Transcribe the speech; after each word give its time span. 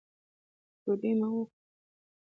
ډوډۍ 0.83 1.11
مو 1.19 1.27
وخوړه. 1.31 1.45